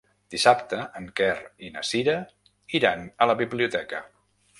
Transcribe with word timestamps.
Dissabte 0.35 0.77
en 0.99 1.09
Quer 1.19 1.27
i 1.67 1.69
na 1.75 1.83
Cira 1.89 2.15
iran 2.79 3.05
a 3.27 3.29
la 3.33 3.37
biblioteca. 3.43 4.01